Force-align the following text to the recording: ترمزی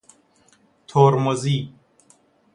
ترمزی 0.87 1.73